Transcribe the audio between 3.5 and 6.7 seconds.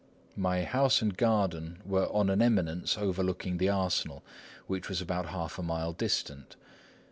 the arsenal, which was about half a mile distant.